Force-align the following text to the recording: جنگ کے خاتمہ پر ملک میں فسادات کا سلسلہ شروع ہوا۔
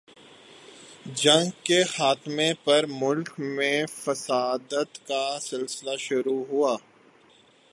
جنگ 1.15 1.49
کے 1.63 1.83
خاتمہ 1.83 2.47
پر 2.63 2.85
ملک 2.89 3.29
میں 3.39 3.85
فسادات 3.91 5.07
کا 5.07 5.37
سلسلہ 5.41 5.95
شروع 5.99 6.43
ہوا۔ 6.45 6.75